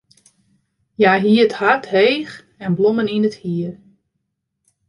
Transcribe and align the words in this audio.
Hja 0.97 1.11
hie 1.23 1.41
it 1.45 1.57
hart 1.59 1.85
heech 1.93 2.33
en 2.65 2.71
blommen 2.77 3.11
yn 3.15 3.27
it 3.29 3.37
hier. 3.43 3.73